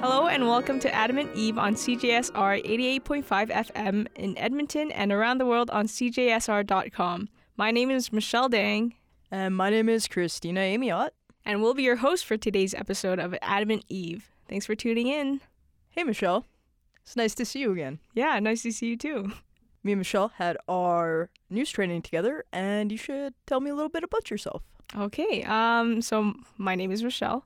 [0.00, 2.64] Hello and welcome to Adamant Eve on CJSR
[3.02, 7.28] 88.5 FM in Edmonton and around the world on CJSR.com.
[7.56, 8.94] My name is Michelle Dang,
[9.32, 11.10] And my name is Christina Amiot.
[11.44, 14.30] and we'll be your host for today's episode of Adamant Eve.
[14.48, 15.40] Thanks for tuning in.
[15.88, 16.46] Hey, Michelle.
[17.02, 17.98] It's nice to see you again.
[18.14, 19.32] Yeah, nice to see you too.
[19.84, 23.90] Me and Michelle had our news training together, and you should tell me a little
[23.90, 24.62] bit about yourself.
[24.96, 27.44] Okay, um, so my name is Michelle.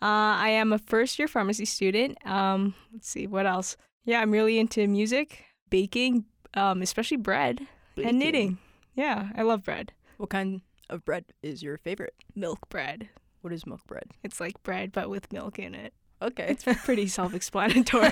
[0.00, 2.16] Uh, I am a first year pharmacy student.
[2.26, 3.76] Um, let's see, what else?
[4.04, 7.66] Yeah, I'm really into music, baking, um, especially bread,
[7.96, 8.08] Baking.
[8.08, 8.58] and knitting.
[8.94, 9.92] Yeah, I love bread.
[10.16, 12.14] What kind of bread is your favorite?
[12.34, 13.08] Milk bread.
[13.40, 14.04] What is milk bread?
[14.22, 15.92] It's like bread, but with milk in it.
[16.22, 16.46] Okay.
[16.50, 18.10] It's pretty self explanatory.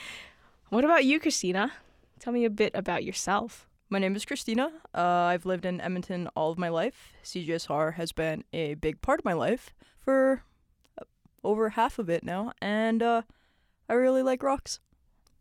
[0.70, 1.72] what about you, Christina?
[2.22, 3.68] Tell me a bit about yourself.
[3.90, 4.70] My name is Christina.
[4.94, 7.14] Uh, I've lived in Edmonton all of my life.
[7.24, 10.44] CJSR has been a big part of my life for
[10.96, 11.04] uh,
[11.42, 13.22] over half of it now, and uh,
[13.88, 14.78] I really like rocks.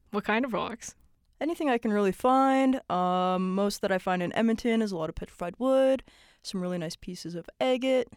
[0.10, 0.96] What kind of rocks?
[1.40, 2.82] Anything I can really find.
[2.90, 6.02] Um, most that I find in Edmonton is a lot of petrified wood,
[6.42, 8.08] some really nice pieces of agate.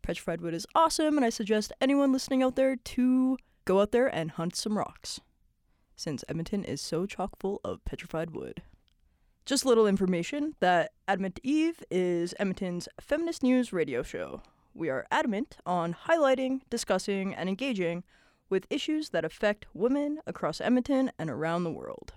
[0.00, 4.06] Petrified wood is awesome, and I suggest anyone listening out there to go out there
[4.06, 5.20] and hunt some rocks,
[5.96, 8.62] since Edmonton is so chock full of petrified wood.
[9.44, 14.42] Just a little information that Adamant Eve is Edmonton's feminist news radio show.
[14.74, 18.04] We are adamant on highlighting, discussing, and engaging
[18.50, 22.12] with issues that affect women across Edmonton and around the world.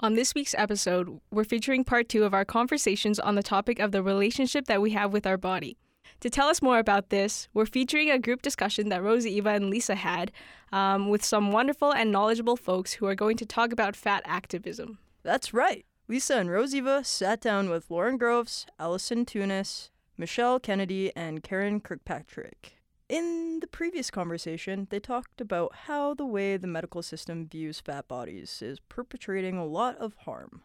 [0.00, 3.90] On this week's episode, we're featuring part two of our conversations on the topic of
[3.90, 5.76] the relationship that we have with our body.
[6.20, 9.94] To tell us more about this, we're featuring a group discussion that Rosiva, and Lisa
[9.94, 10.32] had
[10.72, 14.98] um, with some wonderful and knowledgeable folks who are going to talk about fat activism.
[15.22, 15.86] That's right.
[16.08, 22.80] Lisa and Rosiva sat down with Lauren Groves, Allison Tunis, Michelle Kennedy, and Karen Kirkpatrick.
[23.08, 28.08] In the previous conversation, they talked about how the way the medical system views fat
[28.08, 30.62] bodies is perpetrating a lot of harm.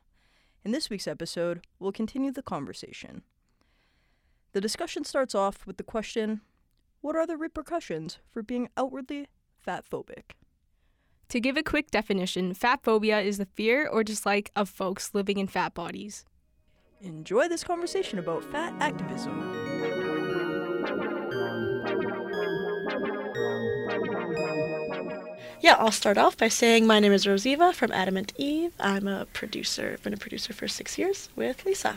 [0.66, 3.22] In this week's episode, we'll continue the conversation.
[4.54, 6.42] The discussion starts off with the question
[7.02, 9.28] What are the repercussions for being outwardly
[9.60, 10.36] fat phobic?
[11.30, 15.40] To give a quick definition, fat phobia is the fear or dislike of folks living
[15.40, 16.24] in fat bodies.
[17.02, 19.40] Enjoy this conversation about fat activism.
[25.62, 28.74] Yeah, I'll start off by saying my name is Rosiva from Adamant Eve.
[28.80, 29.94] I'm a producer.
[29.94, 31.96] I've been a producer for six years with Lisa.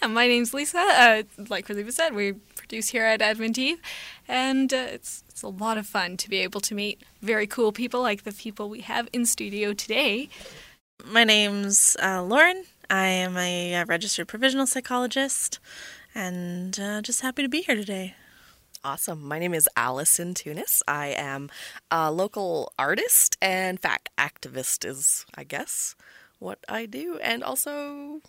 [0.00, 0.78] Yeah, my name's Lisa.
[0.78, 3.80] Uh, like Rosiva said, we produce here at Adamant Eve,
[4.28, 7.72] and uh, it's it's a lot of fun to be able to meet very cool
[7.72, 10.28] people like the people we have in studio today.
[11.04, 12.64] My name's uh, Lauren.
[12.88, 15.58] I am a, uh registered provisional psychologist
[16.14, 18.14] and uh, just happy to be here today.
[18.84, 19.26] Awesome.
[19.26, 20.82] My name is Allison Tunis.
[20.86, 21.50] I am
[21.90, 25.96] a local artist and fat activist, is, I guess,
[26.38, 27.18] what I do.
[27.20, 28.20] And also,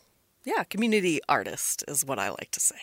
[0.47, 2.78] yeah, community artist is what I like to say.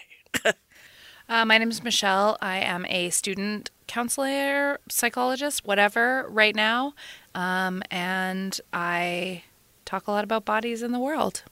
[1.27, 2.37] Uh, my name is Michelle.
[2.43, 6.93] I am a student counselor, psychologist, whatever, right now.
[7.35, 9.45] Um, and I
[9.87, 11.43] talk a lot about bodies in the world.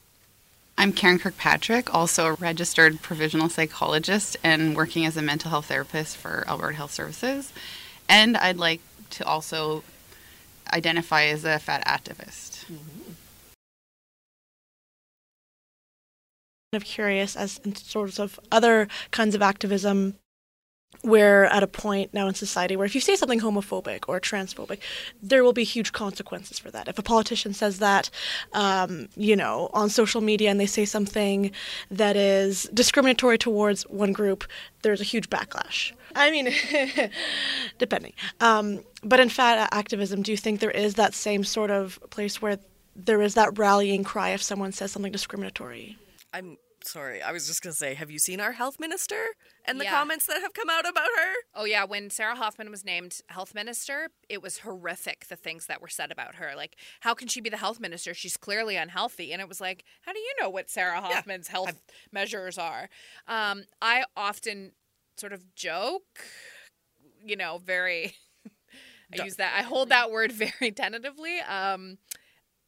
[0.76, 6.18] I'm Karen Kirkpatrick, also a registered provisional psychologist and working as a mental health therapist
[6.18, 7.50] for Alberta Health Services.
[8.10, 9.84] And I'd like to also
[10.70, 12.66] identify as a fat activist.
[12.66, 13.01] kind
[16.72, 20.14] of curious as in sorts of other kinds of activism
[21.04, 24.78] we're at a point now in society where if you say something homophobic or transphobic,
[25.20, 26.86] there will be huge consequences for that.
[26.86, 28.08] If a politician says that,
[28.52, 31.50] um, you know, on social media and they say something
[31.90, 34.44] that is discriminatory towards one group,
[34.82, 35.92] there's a huge backlash.
[36.14, 36.54] I mean,
[37.78, 38.12] depending.
[38.40, 42.40] Um, but in fat activism, do you think there is that same sort of place
[42.40, 42.58] where
[42.94, 45.96] there is that rallying cry if someone says something discriminatory?
[46.32, 47.22] I'm sorry.
[47.22, 49.22] I was just going to say, have you seen our health minister
[49.64, 49.96] and the Yeah.
[49.96, 51.32] comments that have come out about her?
[51.54, 51.84] Oh, yeah.
[51.84, 56.10] When Sarah Hoffman was named health minister, it was horrific, the things that were said
[56.10, 56.52] about her.
[56.56, 58.14] Like, how can she be the health minister?
[58.14, 59.32] She's clearly unhealthy.
[59.32, 61.82] And it was like, how do you know what Sarah Hoffman's health
[62.12, 62.88] measures are?
[63.28, 64.72] Um, I often
[65.16, 66.24] sort of joke,
[67.24, 68.14] you know, very.
[69.20, 69.54] I use that.
[69.56, 71.38] I hold that word very tentatively.
[71.40, 71.98] Um,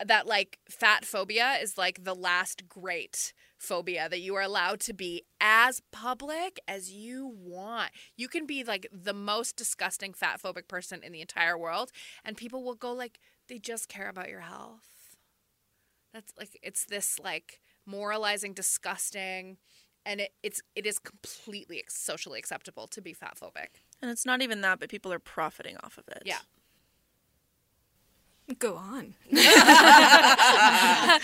[0.04, 3.32] that like fat phobia is like the last great
[3.64, 7.90] phobia that you are allowed to be as public as you want.
[8.16, 11.90] You can be like the most disgusting fat phobic person in the entire world
[12.24, 13.18] and people will go like
[13.48, 15.16] they just care about your health.
[16.12, 19.58] That's like it's this like moralizing, disgusting,
[20.06, 23.80] and it, it's it is completely socially acceptable to be fat phobic.
[24.00, 26.22] And it's not even that, but people are profiting off of it.
[26.24, 26.38] Yeah.
[28.58, 29.14] Go on.
[29.32, 31.18] I'll,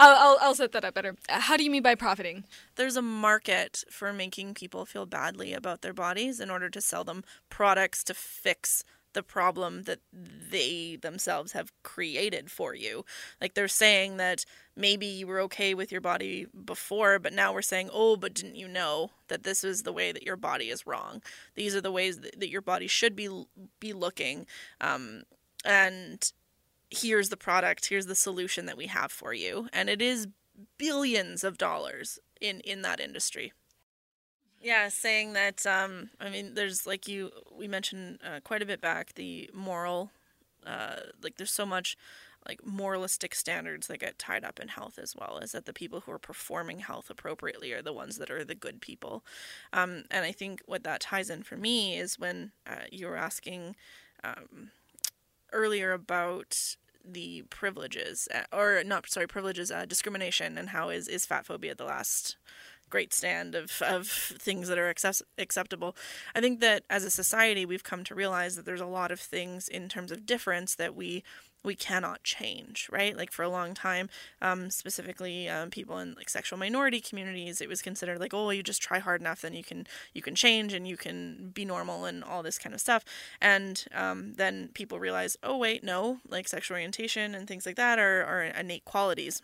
[0.00, 1.14] I'll, I'll set that up better.
[1.28, 2.44] How do you mean by profiting?
[2.74, 7.04] There's a market for making people feel badly about their bodies in order to sell
[7.04, 8.82] them products to fix
[9.12, 13.04] the problem that they themselves have created for you.
[13.40, 14.44] Like they're saying that
[14.76, 18.56] maybe you were okay with your body before, but now we're saying, oh, but didn't
[18.56, 21.22] you know that this is the way that your body is wrong?
[21.54, 23.46] These are the ways that, that your body should be
[23.78, 24.46] be looking.
[24.80, 25.22] Um,
[25.64, 26.30] and
[26.94, 29.68] here's the product, here's the solution that we have for you.
[29.72, 30.28] And it is
[30.78, 33.52] billions of dollars in in that industry.
[34.60, 38.80] Yeah, saying that um I mean there's like you we mentioned uh, quite a bit
[38.80, 40.10] back the moral
[40.66, 41.96] uh like there's so much
[42.46, 46.00] like moralistic standards that get tied up in health as well is that the people
[46.00, 49.24] who are performing health appropriately are the ones that are the good people
[49.72, 53.16] um, and i think what that ties in for me is when uh, you were
[53.16, 53.74] asking
[54.22, 54.70] um,
[55.52, 61.26] earlier about the privileges uh, or not sorry privileges uh, discrimination and how is is
[61.26, 62.36] fat phobia the last
[62.90, 65.96] great stand of, of things that are access- acceptable.
[66.34, 69.18] I think that as a society we've come to realize that there's a lot of
[69.18, 71.24] things in terms of difference that we
[71.64, 73.16] we cannot change right?
[73.16, 74.08] Like for a long time
[74.40, 78.62] um, specifically um, people in like sexual minority communities it was considered like oh you
[78.62, 82.04] just try hard enough then you can you can change and you can be normal
[82.04, 83.04] and all this kind of stuff.
[83.40, 87.98] And um, then people realize oh wait no like sexual orientation and things like that
[87.98, 89.42] are, are innate qualities.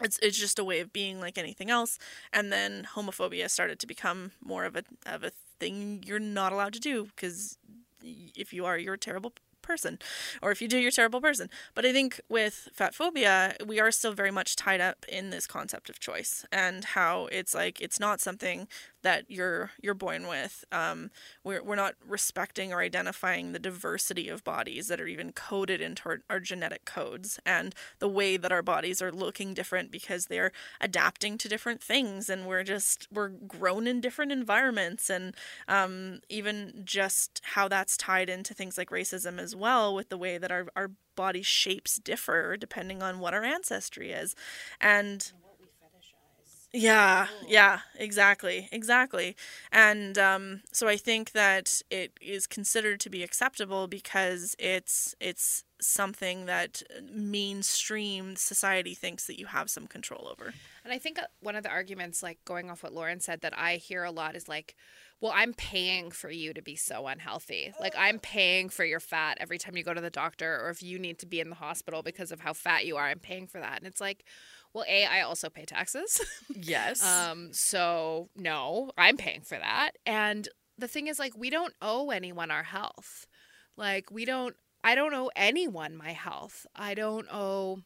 [0.00, 1.98] It's it's just a way of being like anything else.
[2.32, 6.72] And then homophobia started to become more of a of a thing you're not allowed
[6.72, 7.58] to do because
[8.02, 9.34] if you are you're a terrible
[9.70, 9.98] person
[10.42, 11.46] or if you do you're a terrible person.
[11.76, 13.36] But i think with fat phobia
[13.72, 16.32] we are still very much tied up in this concept of choice
[16.64, 18.58] and how it's like it's not something
[19.02, 20.64] that you're you're born with.
[20.72, 21.10] Um,
[21.44, 26.08] we're, we're not respecting or identifying the diversity of bodies that are even coded into
[26.08, 30.52] our, our genetic codes and the way that our bodies are looking different because they're
[30.80, 35.34] adapting to different things and we're just we're grown in different environments and
[35.68, 40.38] um, even just how that's tied into things like racism as well with the way
[40.38, 44.34] that our, our body shapes differ depending on what our ancestry is.
[44.80, 45.32] And
[46.72, 49.36] yeah, yeah, exactly, exactly.
[49.72, 55.64] And um, so I think that it is considered to be acceptable because it's it's
[55.80, 56.82] something that
[57.12, 60.52] mainstream society thinks that you have some control over.
[60.84, 63.58] And I think uh, one of the arguments, like going off what Lauren said, that
[63.58, 64.76] I hear a lot is like,
[65.20, 67.74] well, I'm paying for you to be so unhealthy.
[67.78, 70.82] Like, I'm paying for your fat every time you go to the doctor, or if
[70.82, 73.46] you need to be in the hospital because of how fat you are, I'm paying
[73.46, 73.78] for that.
[73.78, 74.24] And it's like,
[74.72, 76.20] well, A, I also pay taxes.
[76.54, 77.02] Yes.
[77.04, 79.92] um, so no, I'm paying for that.
[80.04, 83.26] And the thing is, like, we don't owe anyone our health.
[83.76, 86.66] Like, we don't, I don't owe anyone my health.
[86.76, 87.80] I don't owe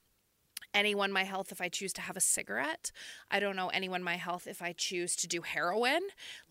[0.75, 2.91] anyone my health if I choose to have a cigarette.
[3.31, 6.01] I don't know anyone my health if I choose to do heroin.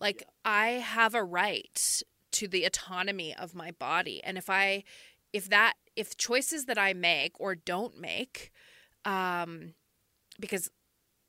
[0.00, 2.02] Like I have a right
[2.32, 4.22] to the autonomy of my body.
[4.24, 4.84] And if I
[5.32, 8.50] if that if choices that I make or don't make
[9.04, 9.74] um
[10.40, 10.70] because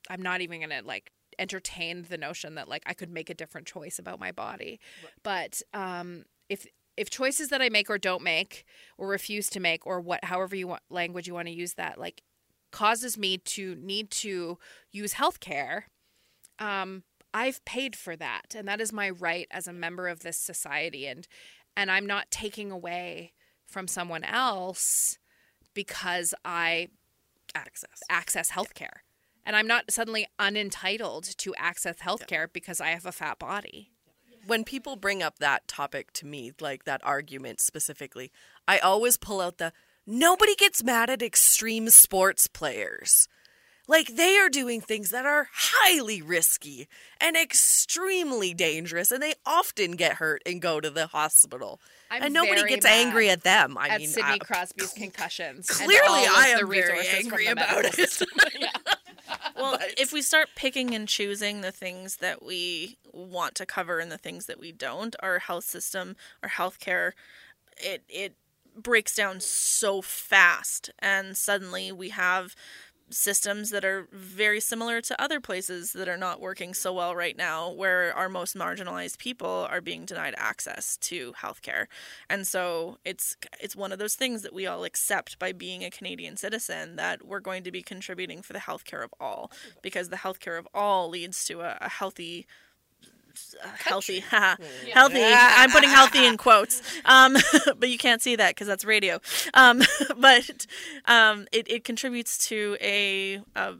[0.09, 3.33] I'm not even going to like entertain the notion that like I could make a
[3.33, 4.79] different choice about my body.
[5.23, 8.63] But um if if choices that I make or don't make
[8.97, 11.99] or refuse to make or what however you want language you want to use that
[11.99, 12.21] like
[12.75, 14.57] causes me to need to
[14.91, 15.83] use healthcare,
[16.59, 20.37] um, I've paid for that, and that is my right as a member of this
[20.37, 21.27] society, and
[21.77, 23.33] and I'm not taking away
[23.65, 25.17] from someone else
[25.73, 26.89] because I
[27.55, 28.03] Access.
[28.09, 28.99] access healthcare,
[29.45, 33.91] and I'm not suddenly unentitled to access healthcare because I have a fat body.
[34.45, 38.31] when people bring up that topic to me, like that argument specifically,
[38.67, 39.73] I always pull out the
[40.05, 43.27] nobody gets mad at extreme sports players.
[43.87, 46.87] Like they are doing things that are highly risky
[47.21, 51.79] and extremely dangerous, and they often get hurt and go to the hospital.
[52.11, 53.77] I'm and nobody very gets mad angry at them.
[53.77, 55.67] I at mean, Sidney I- Crosby's concussions.
[55.67, 57.93] Clearly, all of I the am very angry the about it.
[57.93, 58.27] system.
[59.57, 64.11] Well, if we start picking and choosing the things that we want to cover and
[64.11, 67.13] the things that we don't, our health system, our healthcare,
[67.77, 68.35] it it
[68.77, 72.53] breaks down so fast, and suddenly we have
[73.09, 77.37] systems that are very similar to other places that are not working so well right
[77.37, 81.85] now, where our most marginalized people are being denied access to healthcare.
[82.29, 85.91] And so it's it's one of those things that we all accept by being a
[85.91, 90.15] Canadian citizen that we're going to be contributing for the healthcare of all, because the
[90.17, 92.47] healthcare of all leads to a, a healthy
[93.77, 94.19] healthy.
[94.91, 95.21] Healthy.
[95.23, 96.81] I'm putting healthy in quotes.
[97.05, 97.35] Um,
[97.77, 99.19] but you can't see that because that's radio.
[99.53, 99.81] Um,
[100.17, 100.65] but
[101.05, 103.75] um, it, it contributes to a, a,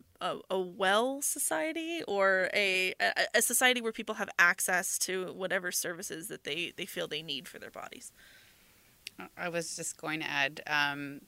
[0.50, 6.28] a well society or a, a, a society where people have access to whatever services
[6.28, 8.12] that they, they feel they need for their bodies.
[9.38, 11.22] I was just going to add um,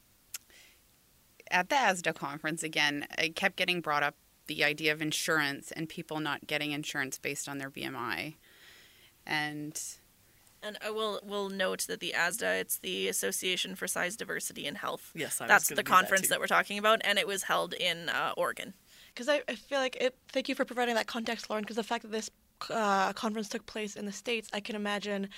[1.51, 4.15] at the ASDA conference again, it kept getting brought up
[4.47, 8.35] the idea of insurance and people not getting insurance based on their BMI.
[9.25, 9.79] And
[10.63, 14.75] and I will will note that the ASDA, it's the Association for Size Diversity in
[14.75, 15.11] Health.
[15.13, 17.43] Yes, I that's gonna the do that conference that, we're talking about, and it was
[17.43, 18.73] held in uh, Oregon.
[19.13, 20.15] Because I, I feel like it.
[20.29, 21.63] Thank you for providing that context, Lauren.
[21.63, 22.29] Because the fact that this
[22.69, 25.29] uh, conference took place in the states, I can imagine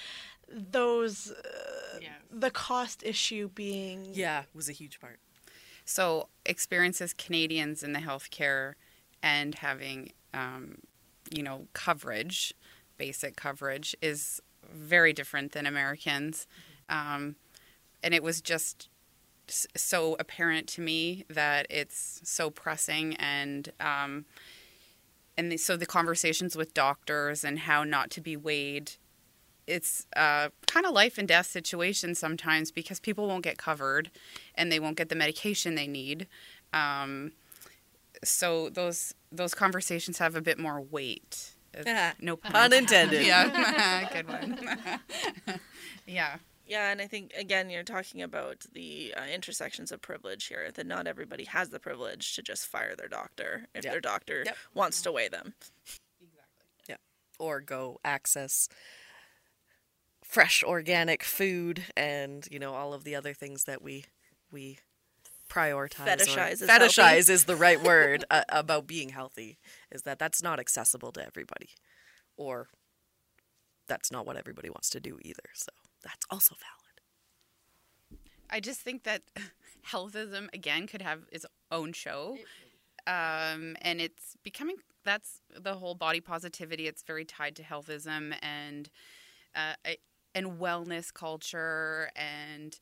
[0.48, 2.00] those uh,
[2.32, 5.20] the cost issue being Yeah, was a huge part.
[5.86, 8.74] so experiences Canadians in the healthcare
[9.22, 10.80] and having, um,
[11.32, 12.54] you know, coverage,
[12.98, 16.48] basic coverage, is very different than Americans.
[16.90, 17.36] Um,
[18.04, 18.90] and it was just
[19.76, 24.26] so apparent to me that it's so pressing and um,
[25.38, 28.92] and the, so the conversations with doctors and how not to be weighed
[29.66, 34.10] it's uh, kind of life and death situation sometimes because people won't get covered
[34.56, 36.28] and they won't get the medication they need
[36.74, 37.32] um,
[38.24, 43.26] so those those conversations have a bit more weight Uh, no Pun intended.
[43.26, 44.58] yeah good one
[46.08, 50.70] yeah Yeah, and I think again you're talking about the uh, intersections of privilege here.
[50.72, 53.92] That not everybody has the privilege to just fire their doctor if Yep.
[53.94, 54.58] their doctor Yep.
[54.76, 55.54] wants to weigh them.
[56.22, 56.66] Exactly.
[56.88, 56.98] Yeah.
[57.40, 58.70] Or go access
[60.24, 64.06] fresh organic food and you know all of the other things that we
[64.52, 64.78] we
[65.50, 67.34] prioritize or- Fetishize is fetishize healthy.
[67.34, 69.58] is the right word uh, about being healthy
[69.91, 71.70] is that that's not accessible to everybody
[72.38, 72.68] or
[73.88, 75.72] that's not what everybody wants to do either so
[76.03, 76.75] that's also valid
[78.51, 79.22] I just think that
[79.88, 82.38] healthism again could have its own show,
[83.06, 86.88] um, and it's becoming that's the whole body positivity.
[86.88, 88.89] It's very tied to healthism and
[89.56, 89.74] uh,
[90.34, 92.79] and wellness culture and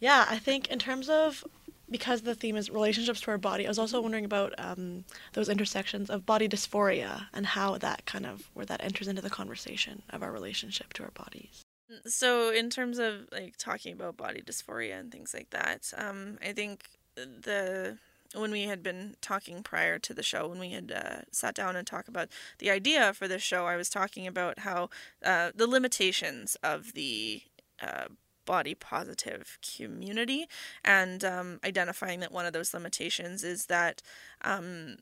[0.00, 1.44] Yeah, I think in terms of
[1.90, 5.48] because the theme is relationships to our body, I was also wondering about um, those
[5.48, 10.02] intersections of body dysphoria and how that kind of where that enters into the conversation
[10.10, 11.62] of our relationship to our bodies.
[12.04, 16.52] So in terms of like talking about body dysphoria and things like that, um, I
[16.52, 17.98] think the
[18.34, 21.76] when we had been talking prior to the show, when we had uh, sat down
[21.76, 22.28] and talked about
[22.58, 24.90] the idea for the show, I was talking about how
[25.24, 27.40] uh, the limitations of the
[27.80, 28.08] uh,
[28.48, 30.46] body positive community.
[30.82, 34.00] And um, identifying that one of those limitations is that
[34.40, 34.96] um,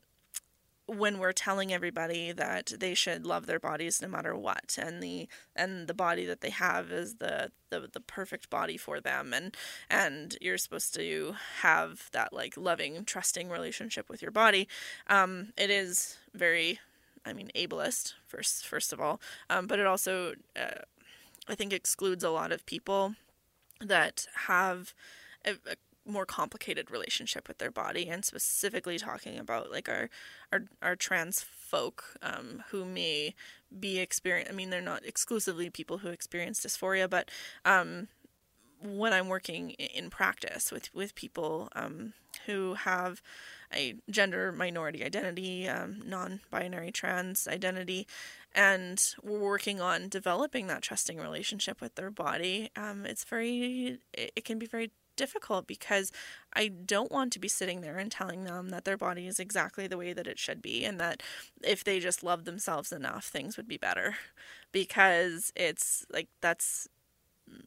[0.87, 5.27] when we're telling everybody that they should love their bodies no matter what and the
[5.53, 9.55] and the body that they have is the the, the perfect body for them and
[9.89, 14.65] and you're supposed to have that like loving trusting relationship with your body
[15.07, 16.79] um it is very
[17.25, 20.81] i mean ableist first first of all um but it also uh,
[21.49, 23.13] i think excludes a lot of people
[23.81, 24.93] that have
[25.45, 30.09] a, a more complicated relationship with their body and specifically talking about like our
[30.51, 33.35] our, our trans folk um, who may
[33.77, 37.29] be experience I mean they're not exclusively people who experience dysphoria but
[37.65, 38.07] um,
[38.81, 42.13] when I'm working in practice with with people um,
[42.45, 43.21] who have
[44.09, 48.07] gender minority identity, um, non-binary trans identity,
[48.55, 52.69] and we're working on developing that trusting relationship with their body.
[52.75, 56.11] Um, it's very, it, it can be very difficult because
[56.53, 59.87] I don't want to be sitting there and telling them that their body is exactly
[59.87, 61.21] the way that it should be, and that
[61.63, 64.15] if they just love themselves enough, things would be better.
[64.71, 66.87] Because it's like that's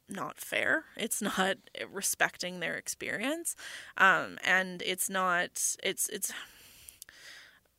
[0.09, 0.85] not fair.
[0.97, 1.57] It's not
[1.93, 3.57] respecting their experience,
[3.97, 5.77] um, and it's not.
[5.83, 6.33] It's it's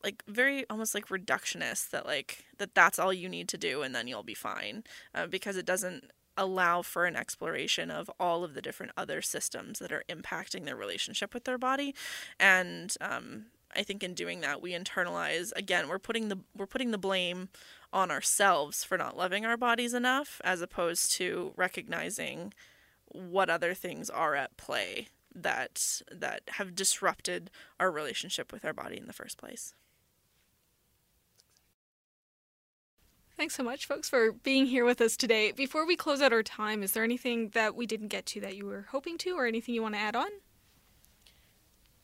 [0.04, 3.94] like very almost like reductionist that like that that's all you need to do and
[3.94, 8.54] then you'll be fine uh, because it doesn't allow for an exploration of all of
[8.54, 11.94] the different other systems that are impacting their relationship with their body
[12.40, 16.92] and um, i think in doing that we internalize again we're putting the we're putting
[16.92, 17.50] the blame
[17.94, 22.54] on ourselves for not loving our bodies enough as opposed to recognizing
[23.06, 28.98] what other things are at play that that have disrupted our relationship with our body
[28.98, 29.74] in the first place.
[33.38, 35.52] Thanks so much, folks, for being here with us today.
[35.52, 38.56] Before we close out our time, is there anything that we didn't get to that
[38.56, 40.30] you were hoping to, or anything you want to add on?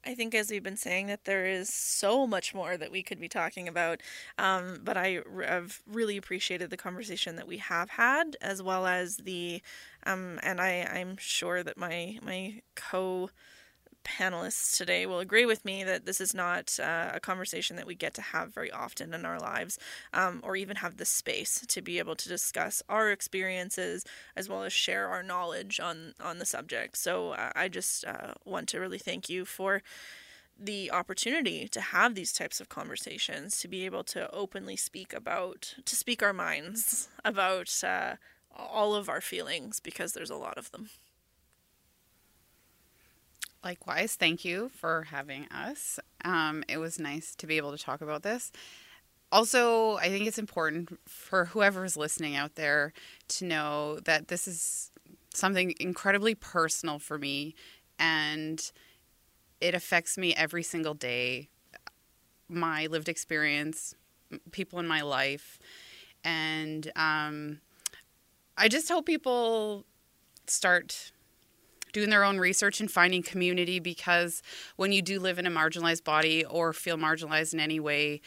[0.07, 3.19] I think, as we've been saying, that there is so much more that we could
[3.19, 4.01] be talking about.
[4.37, 9.17] Um, but I have really appreciated the conversation that we have had, as well as
[9.17, 9.61] the,
[10.05, 13.29] um, and I, I'm sure that my my co
[14.07, 17.95] panelists today will agree with me that this is not uh, a conversation that we
[17.95, 19.77] get to have very often in our lives,
[20.13, 24.63] um, or even have the space to be able to discuss our experiences as well
[24.63, 26.97] as share our knowledge on on the subject.
[26.97, 29.83] So uh, I just uh, want to really thank you for
[30.59, 35.75] the opportunity to have these types of conversations, to be able to openly speak about,
[35.85, 38.15] to speak our minds about uh,
[38.55, 40.89] all of our feelings, because there's a lot of them.
[43.63, 45.99] Likewise, thank you for having us.
[46.23, 48.51] Um, it was nice to be able to talk about this.
[49.31, 52.93] Also, I think it's important for whoever's listening out there
[53.29, 54.91] to know that this is
[55.33, 57.55] something incredibly personal for me
[57.99, 58.71] and
[59.59, 61.49] it affects me every single day.
[62.49, 63.95] My lived experience,
[64.51, 65.59] people in my life.
[66.23, 67.59] And um,
[68.57, 69.85] I just hope people
[70.47, 71.11] start
[71.97, 74.43] doing their own research and finding community because
[74.75, 78.21] when you do live in a marginalized body or feel marginalized in any way,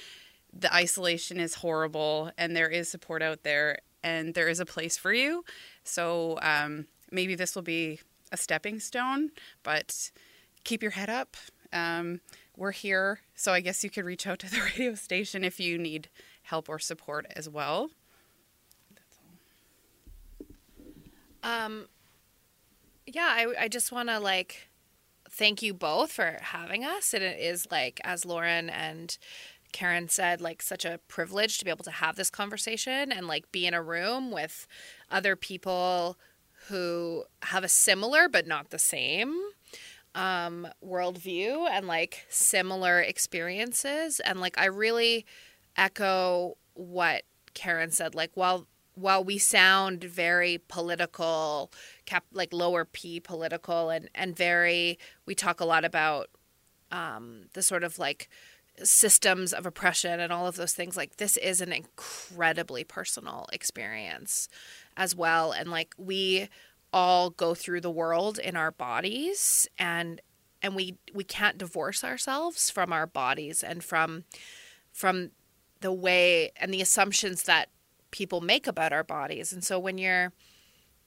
[0.52, 4.98] the isolation is horrible and there is support out there and there is a place
[4.98, 5.44] for you.
[5.84, 8.00] So um, maybe this will be
[8.32, 9.30] a stepping stone,
[9.62, 10.10] but
[10.64, 11.36] keep your head up.
[11.72, 12.20] Um,
[12.56, 15.78] we're here, so I guess you could reach out to the radio station if you
[15.78, 16.08] need
[16.42, 17.90] help or support as well.
[21.44, 21.86] Um,
[23.14, 24.68] yeah, I, I just want to like
[25.30, 27.14] thank you both for having us.
[27.14, 29.16] And it is like, as Lauren and
[29.72, 33.50] Karen said, like such a privilege to be able to have this conversation and like
[33.52, 34.66] be in a room with
[35.10, 36.18] other people
[36.68, 39.34] who have a similar but not the same
[40.14, 45.24] um worldview and like similar experiences and like i really
[45.76, 47.22] echo what
[47.54, 48.66] karen said like while
[49.00, 51.73] while we sound very political
[52.06, 56.28] cap like lower p political and and very we talk a lot about
[56.91, 58.28] um the sort of like
[58.84, 60.97] systems of oppression and all of those things.
[60.97, 64.49] Like this is an incredibly personal experience
[64.97, 65.52] as well.
[65.52, 66.49] And like we
[66.93, 70.21] all go through the world in our bodies and
[70.63, 74.25] and we we can't divorce ourselves from our bodies and from
[74.93, 75.30] from
[75.80, 77.69] the way and the assumptions that
[78.10, 79.52] people make about our bodies.
[79.52, 80.32] And so when you're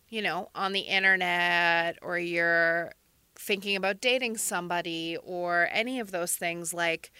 [0.09, 2.93] you know on the internet or you're
[3.35, 7.11] thinking about dating somebody or any of those things like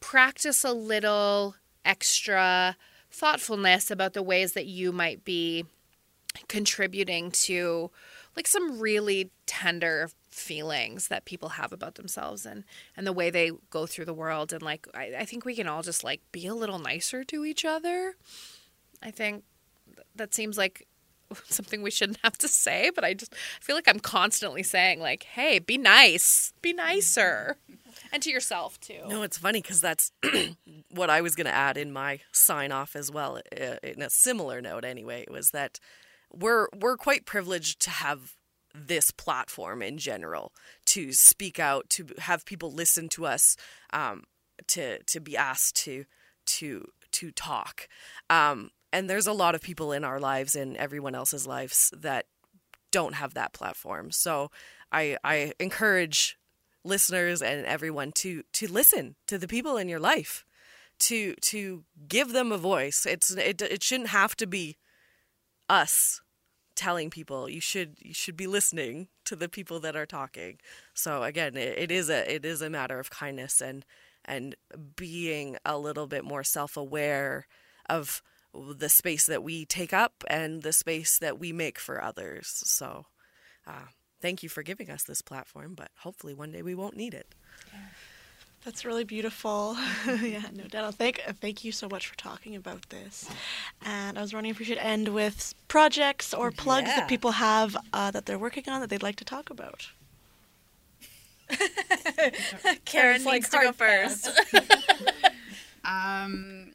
[0.00, 2.76] practice a little extra
[3.10, 5.64] thoughtfulness about the ways that you might be
[6.48, 7.90] contributing to
[8.36, 12.62] like some really tender feelings that people have about themselves and
[12.94, 14.52] and the way they go through the world.
[14.52, 17.44] And like I, I think we can all just like be a little nicer to
[17.46, 18.16] each other
[19.06, 19.44] i think
[20.14, 20.86] that seems like
[21.44, 25.22] something we shouldn't have to say but i just feel like i'm constantly saying like
[25.22, 27.56] hey be nice be nicer
[28.12, 30.12] and to yourself too No, it's funny because that's
[30.90, 33.40] what I was going to add in my sign off as well.
[33.58, 35.80] uh, In a similar note, anyway, was that
[36.30, 38.34] we're we're quite privileged to have
[38.74, 40.52] this platform in general
[40.86, 43.56] to speak out, to have people listen to us,
[43.92, 44.24] um,
[44.68, 46.04] to to be asked to
[46.58, 47.88] to to talk.
[48.28, 52.26] Um, and there's a lot of people in our lives and everyone else's lives that
[52.92, 54.10] don't have that platform.
[54.10, 54.50] So
[54.92, 56.38] I I encourage
[56.84, 60.44] listeners and everyone to to listen to the people in your life
[60.98, 63.06] to to give them a voice.
[63.06, 64.76] It's it, it shouldn't have to be
[65.68, 66.22] us
[66.74, 67.48] telling people.
[67.48, 70.58] You should you should be listening to the people that are talking.
[70.94, 73.84] So again it, it is a it is a matter of kindness and
[74.24, 74.56] and
[74.96, 77.46] being a little bit more self-aware
[77.88, 78.22] of
[78.78, 83.06] the space that we take up and the space that we make for others so
[83.66, 83.86] uh,
[84.20, 87.34] thank you for giving us this platform but hopefully one day we won't need it
[88.64, 89.76] That's really beautiful.
[90.20, 90.96] yeah, no doubt.
[90.96, 93.30] Thank, thank you so much for talking about this.
[93.84, 96.96] And I was wondering if we should end with projects or plugs Yeah.
[96.96, 99.86] that people have uh, that they're working on that they'd like to talk about.
[102.84, 104.30] karen It's like needs to go first
[105.84, 106.72] Um,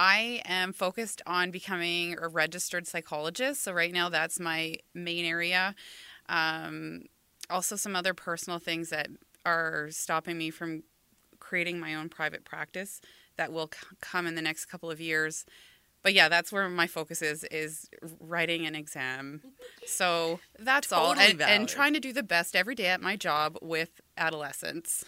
[0.00, 3.62] I am focused on becoming a registered psychologist.
[3.62, 5.74] So right now, that's my main area.
[6.26, 7.02] Um,
[7.50, 9.08] also some other personal things that
[9.44, 10.84] are stopping me from
[11.38, 13.02] creating my own private practice
[13.36, 15.44] that will c- come in the next couple of years.
[16.02, 19.42] But yeah, that's where my focus is is writing an exam.
[19.84, 23.58] So that's all, and, and trying to do the best every day at my job
[23.60, 25.04] with adolescents.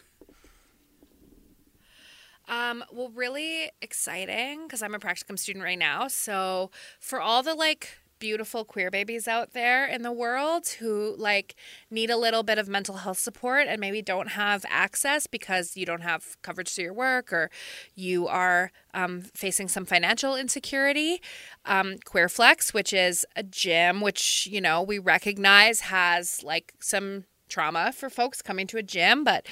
[2.53, 6.07] Um, well, really exciting because I'm a practicum student right now.
[6.09, 11.57] So for all the like beautiful queer babies out there in the world who like
[11.91, 15.87] need a little bit of mental health support and maybe don't have access because you
[15.87, 17.51] don't have coverage through your work or
[17.97, 21.21] you are um, facing some financial insecurity
[21.65, 27.93] um, queerflex which is a gym which you know we recognize has like some trauma
[27.93, 29.47] for folks coming to a gym but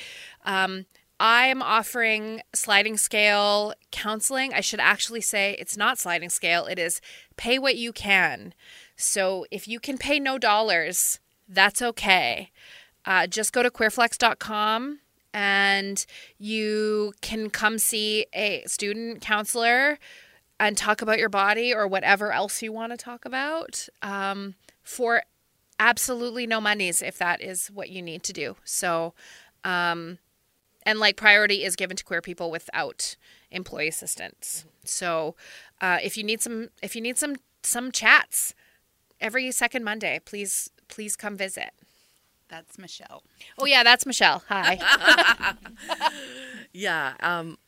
[0.45, 0.87] um,
[1.23, 4.55] I'm offering sliding scale counseling.
[4.55, 7.03] I should actually say it's not sliding scale, it is
[7.37, 8.55] pay what you can.
[8.97, 12.51] So if you can pay no dollars, that's okay.
[13.05, 15.01] Uh, just go to queerflex.com
[15.35, 16.07] and
[16.39, 19.99] you can come see a student counselor
[20.59, 25.23] and talk about your body or whatever else you want to talk about um, for
[25.79, 28.57] absolutely no monies if that is what you need to do.
[28.65, 29.13] So,
[29.65, 30.19] um,
[30.85, 33.17] and like priority is given to queer people without
[33.51, 34.65] employee assistance.
[34.85, 35.37] So,
[35.81, 38.55] uh, if you need some, if you need some some chats
[39.21, 41.71] every second Monday, please please come visit.
[42.49, 43.23] That's Michelle.
[43.59, 44.43] Oh yeah, that's Michelle.
[44.49, 45.55] Hi.
[46.73, 47.15] Yeah.
[47.21, 47.59] Um,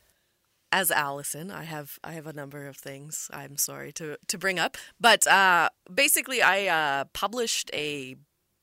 [0.71, 4.59] as Allison, I have I have a number of things I'm sorry to to bring
[4.59, 8.17] up, but uh, basically, I uh, published a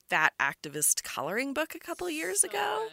[0.10, 2.88] fat activist coloring book a couple years ago.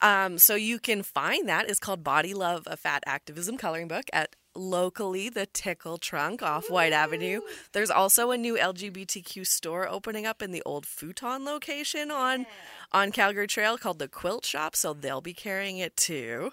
[0.00, 1.68] Um, so you can find that.
[1.68, 6.70] It's called Body Love: A Fat Activism Coloring Book at locally the Tickle Trunk off
[6.70, 7.40] White Avenue.
[7.72, 12.46] There's also a new LGBTQ store opening up in the old futon location on
[12.92, 16.50] on Calgary Trail called the Quilt Shop, so they'll be carrying it too.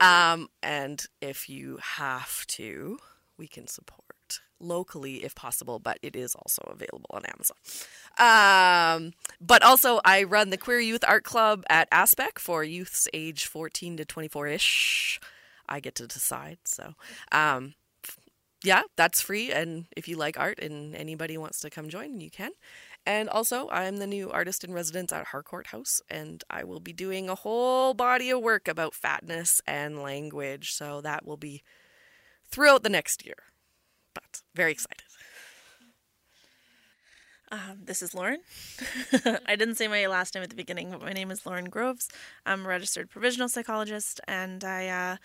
[0.00, 2.98] Um, and if you have to,
[3.36, 4.01] we can support
[4.62, 7.56] locally if possible, but it is also available on Amazon.
[8.18, 13.46] Um, but also, I run the Queer Youth Art Club at Aspec for youths age
[13.46, 15.20] 14 to 24 ish.
[15.68, 16.58] I get to decide.
[16.64, 16.94] So,
[17.30, 17.74] um,
[18.64, 19.50] yeah, that's free.
[19.50, 22.52] And if you like art and anybody wants to come join, you can.
[23.04, 26.92] And also, I'm the new artist in residence at Harcourt House, and I will be
[26.92, 30.72] doing a whole body of work about fatness and language.
[30.72, 31.62] So that will be
[32.48, 33.51] throughout the next year.
[34.54, 35.02] Very excited.
[37.50, 38.40] Um, this is Lauren.
[39.46, 42.08] I didn't say my last name at the beginning, but my name is Lauren Groves.
[42.46, 45.16] I'm a registered provisional psychologist, and I uh,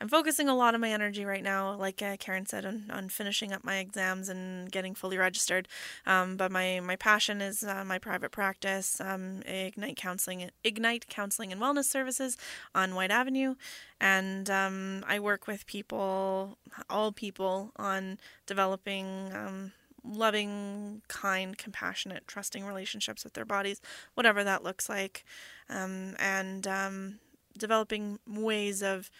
[0.00, 3.08] I'm focusing a lot of my energy right now, like uh, Karen said, on, on
[3.08, 5.66] finishing up my exams and getting fully registered.
[6.06, 11.50] Um, but my my passion is uh, my private practice, um, Ignite Counseling, Ignite Counseling
[11.50, 12.36] and Wellness Services
[12.74, 13.56] on White Avenue,
[14.00, 16.58] and um, I work with people,
[16.88, 19.32] all people, on developing.
[19.34, 19.72] Um,
[20.04, 23.82] loving, kind, compassionate, trusting relationships with their bodies,
[24.14, 25.22] whatever that looks like,
[25.68, 27.18] um, and um,
[27.58, 29.10] developing ways of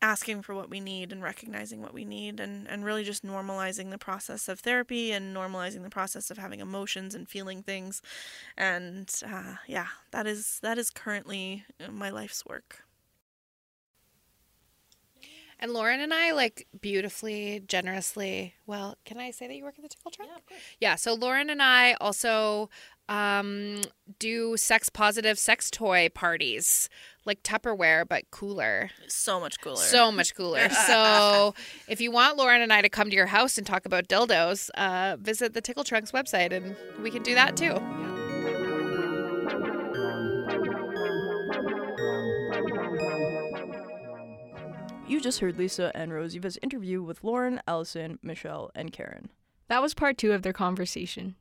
[0.00, 3.90] asking for what we need and recognizing what we need and, and really just normalizing
[3.90, 8.00] the process of therapy and normalizing the process of having emotions and feeling things.
[8.56, 12.82] And uh, yeah that is that is currently my life's work
[15.58, 18.54] and Lauren and I like beautifully, generously.
[18.66, 20.30] Well, can I say that you work at the Tickle Trunk?
[20.50, 20.94] Yeah, Yeah.
[20.96, 22.70] So Lauren and I also
[23.08, 23.80] um,
[24.18, 26.88] do sex positive sex toy parties,
[27.24, 28.90] like Tupperware, but cooler.
[29.08, 30.68] so much cooler So much cooler.
[30.86, 31.54] so
[31.88, 34.68] if you want Lauren and I to come to your house and talk about dildos,
[34.76, 37.78] uh, visit the Tickle Trunks website and we can do that too.
[45.08, 49.30] You just heard Lisa and Rosieva's interview with Lauren, Allison, Michelle, and Karen.
[49.68, 51.34] That was part two of their conversation.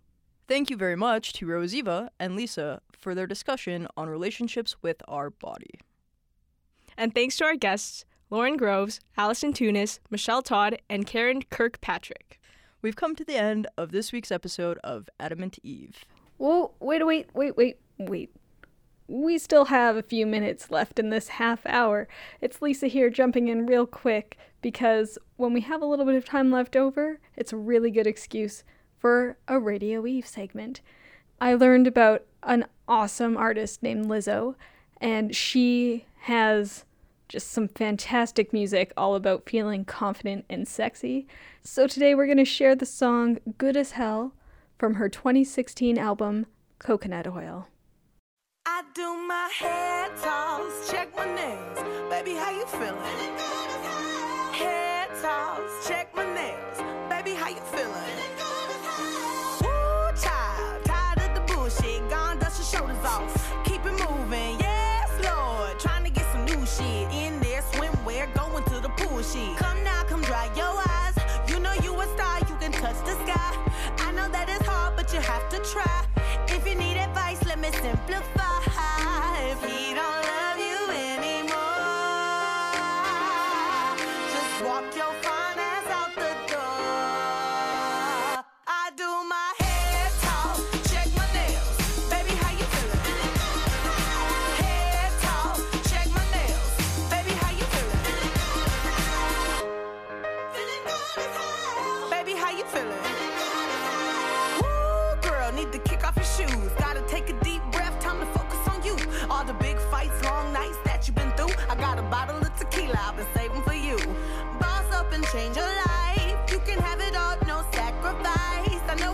[0.47, 5.30] Thank you very much to Rosiva and Lisa for their discussion on relationships with our
[5.30, 5.82] body.
[6.97, 12.39] And thanks to our guests, Lauren Groves, Allison Tunis, Michelle Todd, and Karen Kirkpatrick.
[12.82, 16.06] We've come to the end of this week's episode of Adamant Eve.
[16.38, 18.32] Whoa, wait, wait, wait, wait, wait.
[19.10, 22.10] We still have a few minutes left in this half hour.
[22.41, 26.26] It's Lisa here jumping in real quick because when we have a little bit of
[26.26, 28.65] time left over, it's a really good excuse
[29.00, 30.82] for a Radio Eve segment.
[31.39, 34.56] I learned about an awesome artist named Lizzo,
[35.00, 36.84] and she has
[37.30, 41.28] just some fantastic music all about feeling confident and sexy.
[41.63, 44.34] So today we're going to share the song Good as Hell
[44.78, 46.46] from her 2016 album
[46.80, 47.67] Coconut Oil.
[48.93, 51.79] Do my hair toss, check my nails.
[52.09, 53.33] Baby, how you feeling?
[54.53, 56.77] Hair toss, check my nails.
[57.09, 58.17] Baby, how you feeling?
[59.61, 62.07] Woo, child, tired of the bullshit.
[62.09, 63.51] Gone, dust your shoulders off.
[63.65, 65.79] Keep it moving, yes, Lord.
[65.79, 67.63] Trying to get some new shit in there.
[67.63, 69.57] Swimwear, going to the pool shit.
[69.57, 71.15] Come now, come dry your eyes.
[71.49, 73.71] You know you a star, you can touch the sky.
[73.99, 76.05] I know that it's hard, but you have to try.
[76.49, 78.46] If you need advice, let me simplify.
[79.60, 79.96] If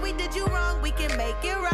[0.04, 1.73] we did you wrong, we can make it right.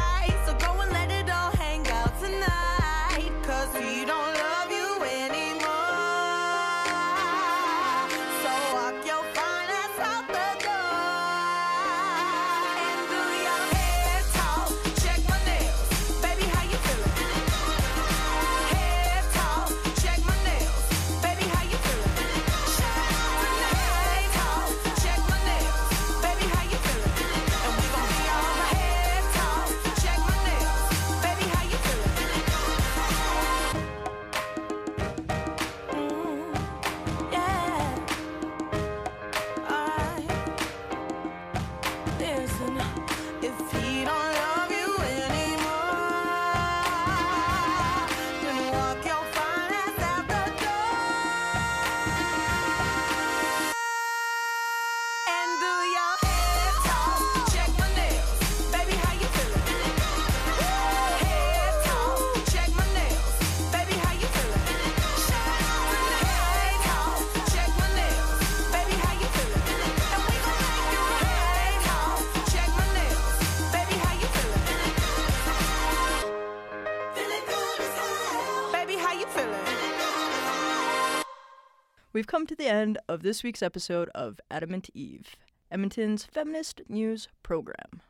[82.20, 85.38] We've come to the end of this week's episode of Adamant Eve,
[85.72, 88.02] Edmonton's feminist news program.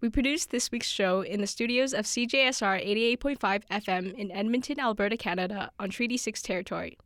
[0.00, 5.16] We produced this week's show in the studios of CJSR 88.5 FM in Edmonton, Alberta,
[5.16, 6.96] Canada, on Treaty 6 territory.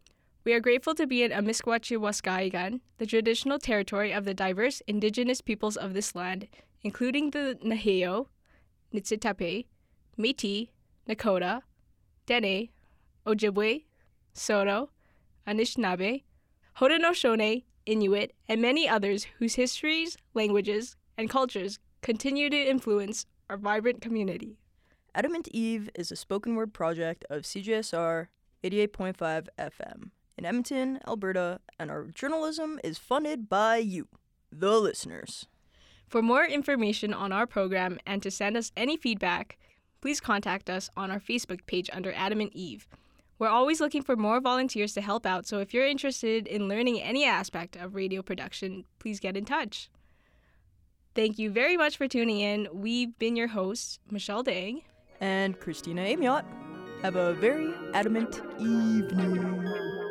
[0.44, 5.78] We are grateful to be in Amiskwachiwaskaigan, the traditional territory of the diverse indigenous peoples
[5.78, 6.46] of this land,
[6.82, 8.26] including the Nehiyaw,
[8.92, 9.64] Niitsitapi,
[10.18, 10.68] Métis,
[11.08, 11.62] Nakota,
[12.26, 12.68] Dene,
[13.26, 13.84] Ojibwe,
[14.34, 14.90] Saulteaux,
[15.46, 16.22] Anishinaabe,
[16.78, 24.00] Haudenosaunee, Inuit, and many others whose histories, languages, and cultures continue to influence our vibrant
[24.00, 24.58] community.
[25.14, 28.26] Adamant Eve is a spoken word project of CJSR
[28.62, 34.08] 88.5 FM in Edmonton, Alberta, and our journalism is funded by you,
[34.52, 35.46] the listeners.
[36.08, 39.58] For more information on our program and to send us any feedback,
[40.00, 42.86] please contact us on our Facebook page under Adamant Eve.
[43.38, 47.02] We're always looking for more volunteers to help out, so if you're interested in learning
[47.02, 49.90] any aspect of radio production, please get in touch.
[51.14, 52.68] Thank you very much for tuning in.
[52.72, 54.82] We've been your hosts, Michelle Dang.
[55.20, 56.44] And Christina Amiot.
[57.02, 60.05] Have a very adamant evening.